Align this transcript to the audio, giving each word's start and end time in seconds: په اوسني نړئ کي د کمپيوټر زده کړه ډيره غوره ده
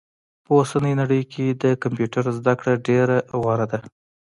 په 0.45 0.51
اوسني 0.59 0.93
نړئ 1.01 1.21
کي 1.33 1.45
د 1.63 1.63
کمپيوټر 1.83 2.23
زده 2.39 2.53
کړه 2.59 2.73
ډيره 2.87 3.17
غوره 3.41 3.65
ده 3.71 3.79